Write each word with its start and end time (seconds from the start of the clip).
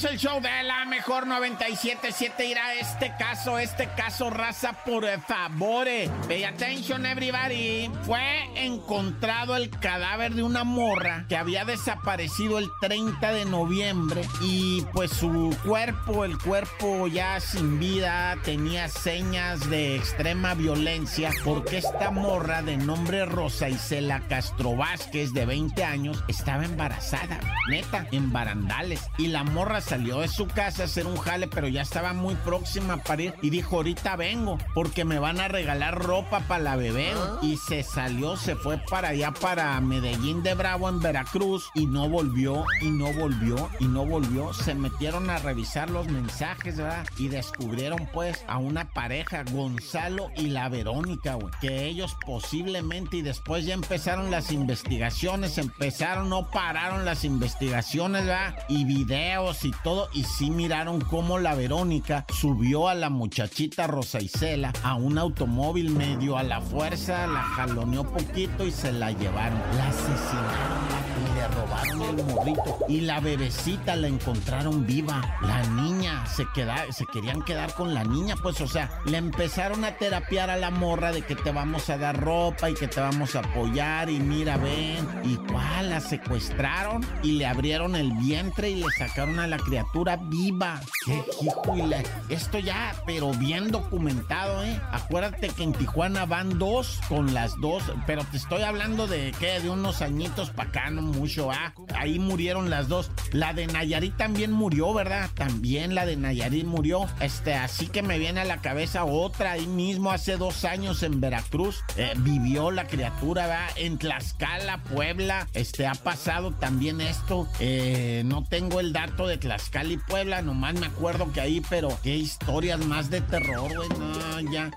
somos 0.00 0.12
el 0.12 0.18
show 0.18 0.40
de 0.40 0.62
la 0.62 0.84
mejor 0.84 1.26
977. 1.26 2.46
Irá 2.46 2.74
este 2.74 3.12
caso, 3.18 3.58
este 3.58 3.88
caso, 3.96 4.30
raza, 4.30 4.72
por 4.84 5.04
favor. 5.22 5.86
Pay 6.28 6.44
attention, 6.44 7.04
everybody. 7.06 7.90
Fue 8.02 8.20
encontrado 8.54 9.56
el 9.56 9.70
cadáver 9.70 10.34
de 10.34 10.42
una 10.42 10.64
morra 10.64 11.24
que 11.28 11.36
había 11.36 11.64
desaparecido 11.64 12.58
el 12.58 12.68
30 12.80 13.32
de 13.32 13.44
noviembre. 13.44 14.22
Y 14.42 14.82
pues 14.92 15.10
su 15.10 15.56
cuerpo, 15.64 16.24
el 16.24 16.38
cuerpo 16.38 17.06
ya 17.06 17.40
sin 17.40 17.78
vida, 17.78 18.36
tenía 18.44 18.88
señas 18.88 19.68
de 19.70 19.96
extrema 19.96 20.54
violencia. 20.54 21.30
Porque 21.44 21.78
esta 21.78 22.10
morra 22.10 22.62
de 22.62 22.76
nombre 22.76 23.26
Rosa 23.26 23.68
Isela 23.68 24.20
Castro 24.28 24.76
Vázquez, 24.76 25.32
de 25.32 25.46
20 25.46 25.84
años, 25.84 26.22
estaba 26.28 26.64
embarazada. 26.64 27.40
Neta, 27.68 28.06
en 28.12 28.32
barandales. 28.32 29.00
Y 29.18 29.28
la 29.28 29.44
morra 29.44 29.80
salió 29.90 30.20
de 30.20 30.28
su 30.28 30.46
casa 30.46 30.82
a 30.82 30.84
hacer 30.84 31.08
un 31.08 31.16
jale, 31.16 31.48
pero 31.48 31.66
ya 31.66 31.82
estaba 31.82 32.12
muy 32.12 32.36
próxima 32.36 32.94
a 32.94 32.96
parir 32.98 33.34
y 33.42 33.50
dijo, 33.50 33.74
ahorita 33.74 34.14
vengo 34.14 34.56
porque 34.72 35.04
me 35.04 35.18
van 35.18 35.40
a 35.40 35.48
regalar 35.48 35.98
ropa 36.00 36.38
para 36.46 36.62
la 36.62 36.76
bebé. 36.76 37.12
Ah. 37.16 37.40
Y 37.42 37.56
se 37.56 37.82
salió, 37.82 38.36
se 38.36 38.54
fue 38.54 38.78
para 38.88 39.08
allá, 39.08 39.32
para 39.32 39.80
Medellín 39.80 40.44
de 40.44 40.54
Bravo 40.54 40.88
en 40.88 41.00
Veracruz 41.00 41.70
y 41.74 41.86
no 41.86 42.08
volvió, 42.08 42.64
y 42.80 42.90
no 42.92 43.12
volvió, 43.14 43.68
y 43.80 43.86
no 43.86 44.06
volvió. 44.06 44.52
Se 44.52 44.76
metieron 44.76 45.28
a 45.28 45.38
revisar 45.38 45.90
los 45.90 46.06
mensajes, 46.06 46.76
¿verdad? 46.76 47.04
Y 47.18 47.26
descubrieron 47.26 48.08
pues 48.12 48.44
a 48.46 48.58
una 48.58 48.92
pareja, 48.92 49.42
Gonzalo 49.50 50.30
y 50.36 50.50
la 50.50 50.68
Verónica, 50.68 51.34
güey, 51.34 51.52
que 51.60 51.86
ellos 51.86 52.16
posiblemente 52.24 53.16
y 53.16 53.22
después 53.22 53.66
ya 53.66 53.74
empezaron 53.74 54.30
las 54.30 54.52
investigaciones, 54.52 55.58
empezaron, 55.58 56.28
no 56.28 56.48
pararon 56.48 57.04
las 57.04 57.24
investigaciones, 57.24 58.24
¿verdad? 58.24 58.54
Y 58.68 58.84
videos 58.84 59.64
y 59.64 59.69
todo, 59.82 60.08
y 60.12 60.24
sí 60.24 60.50
miraron 60.50 61.00
cómo 61.00 61.38
la 61.38 61.54
Verónica 61.54 62.24
subió 62.28 62.88
a 62.88 62.94
la 62.94 63.10
muchachita 63.10 63.86
Rosa 63.86 64.20
Isela 64.20 64.72
a 64.82 64.94
un 64.94 65.18
automóvil 65.18 65.90
medio 65.90 66.36
a 66.36 66.42
la 66.42 66.60
fuerza, 66.60 67.26
la 67.26 67.42
jaloneó 67.42 68.04
poquito 68.04 68.66
y 68.66 68.70
se 68.70 68.92
la 68.92 69.12
llevaron. 69.12 69.58
La 69.76 69.88
asesinaron 69.88 71.09
y 71.20 71.34
le 71.34 71.48
robaron 71.48 72.18
el 72.18 72.24
morrito. 72.24 72.78
Y 72.88 73.00
la 73.02 73.20
bebecita 73.20 73.96
la 73.96 74.08
encontraron 74.08 74.86
viva. 74.86 75.20
La 75.42 75.62
niña 75.62 76.26
se 76.26 76.46
queda, 76.54 76.90
se 76.92 77.06
querían 77.06 77.42
quedar 77.42 77.74
con 77.74 77.94
la 77.94 78.04
niña, 78.04 78.36
pues, 78.36 78.60
o 78.60 78.68
sea, 78.68 78.90
le 79.04 79.18
empezaron 79.18 79.84
a 79.84 79.96
terapiar 79.96 80.50
a 80.50 80.56
la 80.56 80.70
morra 80.70 81.12
de 81.12 81.22
que 81.22 81.34
te 81.34 81.52
vamos 81.52 81.90
a 81.90 81.98
dar 81.98 82.18
ropa 82.18 82.70
y 82.70 82.74
que 82.74 82.88
te 82.88 83.00
vamos 83.00 83.34
a 83.36 83.40
apoyar 83.40 84.10
y 84.10 84.18
mira, 84.18 84.56
ven. 84.56 85.08
Y 85.24 85.36
cuál, 85.36 85.90
la 85.90 86.00
secuestraron 86.00 87.04
y 87.22 87.32
le 87.32 87.46
abrieron 87.46 87.96
el 87.96 88.12
vientre 88.12 88.70
y 88.70 88.76
le 88.76 88.90
sacaron 88.90 89.38
a 89.38 89.46
la 89.46 89.58
criatura 89.58 90.16
viva. 90.16 90.80
Qué 91.04 91.24
hijo 91.42 91.76
y 91.76 91.82
la... 91.82 92.02
Esto 92.28 92.58
ya, 92.58 92.94
pero 93.06 93.32
bien 93.32 93.70
documentado, 93.70 94.62
¿eh? 94.64 94.80
Acuérdate 94.92 95.48
que 95.48 95.62
en 95.62 95.72
Tijuana 95.72 96.26
van 96.26 96.58
dos 96.58 97.00
con 97.08 97.34
las 97.34 97.58
dos, 97.60 97.82
pero 98.06 98.24
te 98.24 98.36
estoy 98.36 98.62
hablando 98.62 99.06
de, 99.06 99.32
¿qué? 99.38 99.60
De 99.60 99.70
unos 99.70 100.02
añitos 100.02 100.50
para 100.50 100.68
acá, 100.68 100.90
no 100.90 101.02
mucho, 101.10 101.50
ah. 101.50 101.74
Ahí 101.94 102.18
murieron 102.18 102.70
las 102.70 102.88
dos. 102.88 103.10
La 103.32 103.52
de 103.52 103.66
Nayarit 103.66 104.16
también 104.16 104.52
murió, 104.52 104.92
¿verdad? 104.94 105.30
También 105.34 105.94
la 105.94 106.06
de 106.06 106.16
Nayarit 106.16 106.64
murió. 106.64 107.06
Este, 107.20 107.54
así 107.54 107.88
que 107.88 108.02
me 108.02 108.18
viene 108.18 108.40
a 108.40 108.44
la 108.44 108.60
cabeza 108.60 109.04
otra 109.04 109.52
ahí 109.52 109.66
mismo 109.66 110.10
hace 110.10 110.36
dos 110.36 110.64
años 110.64 111.02
en 111.02 111.20
Veracruz. 111.20 111.82
Eh, 111.96 112.14
vivió 112.18 112.70
la 112.70 112.86
criatura, 112.86 113.46
¿verdad? 113.46 113.68
En 113.76 113.98
Tlaxcala, 113.98 114.82
Puebla. 114.84 115.46
Este, 115.54 115.86
ha 115.86 115.94
pasado 115.94 116.52
también 116.52 117.00
esto. 117.00 117.48
Eh, 117.58 118.22
no 118.24 118.44
tengo 118.44 118.80
el 118.80 118.92
dato 118.92 119.26
de 119.26 119.38
Tlaxcala 119.38 119.92
y 119.92 119.96
Puebla, 119.96 120.42
nomás 120.42 120.74
me 120.74 120.86
acuerdo 120.86 121.32
que 121.32 121.40
ahí, 121.40 121.62
pero 121.68 121.88
qué 122.02 122.16
historias 122.16 122.84
más 122.84 123.10
de 123.10 123.20
terror, 123.20 123.74
güey. 123.74 123.88
No, 123.90 124.40
ya. 124.52 124.70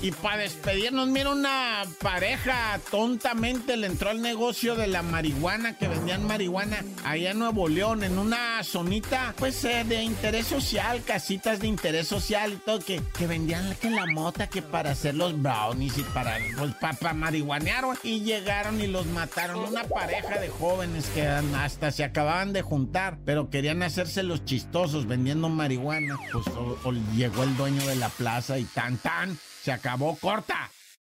Y 0.00 0.10
para 0.10 0.38
despedirnos, 0.38 1.08
mira, 1.08 1.30
una 1.30 1.84
pareja 2.00 2.80
tontamente 2.90 3.76
le 3.76 3.86
entró 3.86 4.10
al 4.10 4.20
negocio 4.20 4.61
de 4.62 4.86
la 4.86 5.02
marihuana, 5.02 5.76
que 5.76 5.88
vendían 5.88 6.24
marihuana 6.24 6.84
allá 7.04 7.32
en 7.32 7.40
Nuevo 7.40 7.68
León, 7.68 8.04
en 8.04 8.16
una 8.16 8.62
zonita, 8.62 9.34
pues 9.36 9.64
eh, 9.64 9.82
de 9.82 10.04
interés 10.04 10.46
social, 10.46 11.02
casitas 11.04 11.58
de 11.58 11.66
interés 11.66 12.06
social 12.06 12.52
y 12.52 12.56
todo, 12.58 12.78
que, 12.78 13.02
vendían 13.26 13.74
que 13.80 13.90
la 13.90 14.06
mota, 14.06 14.46
que 14.46 14.62
para 14.62 14.92
hacer 14.92 15.16
los 15.16 15.40
brownies 15.42 15.98
y 15.98 16.02
para, 16.04 16.36
pues, 16.56 16.74
para, 16.76 17.12
marihuanear, 17.12 17.86
y 18.04 18.20
llegaron 18.20 18.80
y 18.80 18.86
los 18.86 19.04
mataron. 19.06 19.58
Una 19.58 19.82
pareja 19.82 20.38
de 20.38 20.48
jóvenes 20.48 21.06
que 21.06 21.26
hasta 21.26 21.90
se 21.90 22.04
acababan 22.04 22.52
de 22.52 22.62
juntar, 22.62 23.18
pero 23.24 23.50
querían 23.50 23.82
hacerse 23.82 24.22
los 24.22 24.44
chistosos 24.44 25.08
vendiendo 25.08 25.48
marihuana. 25.48 26.16
Pues 26.32 26.46
llegó 27.16 27.42
el 27.42 27.56
dueño 27.56 27.84
de 27.84 27.96
la 27.96 28.10
plaza 28.10 28.60
y 28.60 28.64
tan 28.64 28.96
tan, 28.98 29.36
se 29.64 29.72
acabó 29.72 30.16
corta. 30.16 30.70